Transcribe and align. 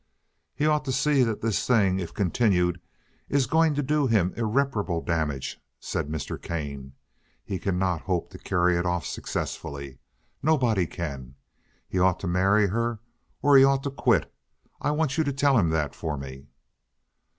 "He 0.55 0.65
ought 0.65 0.83
to 0.85 0.91
see 0.91 1.21
that 1.21 1.41
this 1.41 1.67
thing, 1.67 1.99
if 1.99 2.11
continued, 2.11 2.81
is 3.29 3.45
going 3.45 3.75
to 3.75 3.83
do 3.83 4.07
him 4.07 4.33
irreparable 4.35 4.99
damage," 5.01 5.59
said 5.79 6.07
Mr. 6.09 6.41
Kane. 6.41 6.93
"He 7.45 7.59
cannot 7.59 8.01
hope 8.01 8.31
to 8.31 8.39
carry 8.39 8.77
it 8.77 8.85
off 8.87 9.05
successfully. 9.05 9.99
Nobody 10.41 10.87
can. 10.87 11.35
He 11.87 11.99
ought 11.99 12.19
to 12.21 12.27
marry 12.27 12.65
her 12.69 12.97
or 13.43 13.57
he 13.57 13.63
ought 13.63 13.83
to 13.83 13.91
quit. 13.91 14.33
I 14.81 14.89
want 14.89 15.19
you 15.19 15.23
to 15.23 15.33
tell 15.33 15.55
him 15.55 15.69
that 15.69 15.93
for 15.93 16.17
me." 16.17 16.47